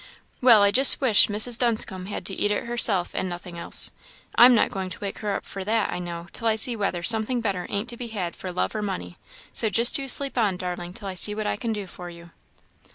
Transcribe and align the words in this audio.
Well, 0.41 0.63
I 0.63 0.71
just 0.71 0.99
wish 0.99 1.27
Mrs. 1.27 1.59
Dunscombe 1.59 2.07
had 2.07 2.25
to 2.25 2.33
eat 2.33 2.49
it 2.49 2.63
herself, 2.63 3.11
and 3.13 3.29
nothing 3.29 3.59
else! 3.59 3.91
I'm 4.33 4.55
not 4.55 4.71
going 4.71 4.89
to 4.89 4.99
wake 4.99 5.19
her 5.19 5.35
up 5.35 5.45
for 5.45 5.63
that, 5.63 5.93
I 5.93 5.99
know, 5.99 6.25
till 6.33 6.47
I 6.47 6.55
see 6.55 6.75
whether 6.75 7.03
something 7.03 7.39
better 7.39 7.67
ain't 7.69 7.87
to 7.89 7.97
be 7.97 8.07
had 8.07 8.35
for 8.35 8.51
love 8.51 8.73
or 8.73 8.81
money. 8.81 9.19
So 9.53 9.69
just 9.69 9.99
you 9.99 10.07
sleep 10.07 10.39
on, 10.39 10.57
darling, 10.57 10.93
till 10.95 11.07
I 11.07 11.13
see 11.13 11.35
what 11.35 11.45
I 11.45 11.55
can 11.55 11.71
do 11.71 11.85
for 11.85 12.09
you." 12.09 12.31